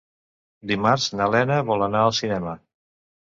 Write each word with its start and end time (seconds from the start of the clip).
Dimarts 0.71 1.05
na 1.19 1.27
Lena 1.35 1.59
vol 1.69 1.87
anar 1.89 2.01
al 2.07 2.17
cinema. 2.21 2.57